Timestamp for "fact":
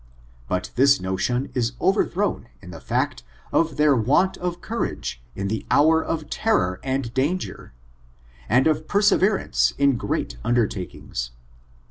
2.81-3.21